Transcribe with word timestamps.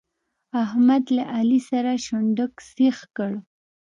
احمد 0.63 1.03
له 1.15 1.23
علي 1.35 1.59
سره 1.69 1.91
شونډک 2.05 2.53
سيخ 2.71 2.97
کړ. 3.15 3.31